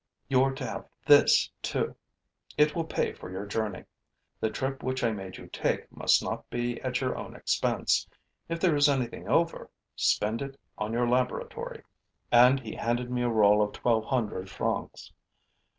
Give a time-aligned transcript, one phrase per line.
[0.29, 1.95] You're to have this too:
[2.57, 3.83] it will pay for your journey.
[4.39, 8.07] The trip which I made you take must not be at your own expense.
[8.49, 11.83] If there is anything over, spend it on your laboratory.'
[12.31, 15.13] And he handed me a roll of twelve hundred francs.